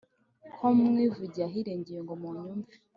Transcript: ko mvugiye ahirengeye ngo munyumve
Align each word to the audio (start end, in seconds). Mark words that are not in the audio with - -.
ko 0.55 0.65
mvugiye 0.77 1.43
ahirengeye 1.49 1.99
ngo 2.03 2.13
munyumve 2.21 2.73